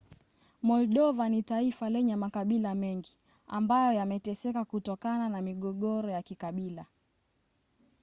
[0.61, 3.11] moldova ni taifa lenye makabila mngi
[3.47, 6.85] ambayo yameteseka kutokana na migogoro ya kikabila